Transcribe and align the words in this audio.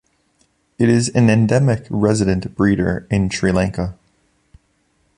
It 0.79 0.89
is 0.89 1.09
an 1.09 1.29
endemic 1.29 1.85
resident 1.91 2.55
breeder 2.55 3.05
in 3.11 3.29
Sri 3.29 3.51
Lanka. 3.51 3.95